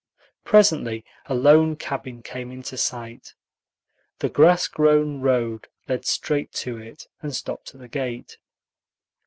Presently 0.43 1.05
a 1.27 1.35
lone 1.35 1.75
cabin 1.75 2.23
came 2.23 2.51
into 2.51 2.75
sight. 2.75 3.35
The 4.17 4.29
grass 4.29 4.67
grown 4.67 5.21
road 5.21 5.67
led 5.87 6.07
straight 6.07 6.51
to 6.65 6.77
it, 6.79 7.07
and 7.21 7.35
stopped 7.35 7.75
at 7.75 7.79
the 7.79 7.87
gate. 7.87 8.39